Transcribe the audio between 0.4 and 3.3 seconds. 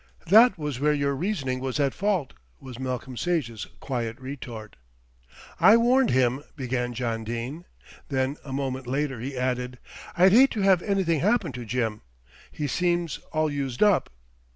was where your reasoning was at fault," was Malcolm